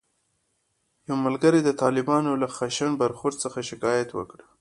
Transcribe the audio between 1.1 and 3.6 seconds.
ملګري د طالبانو له خشن برخورد څخه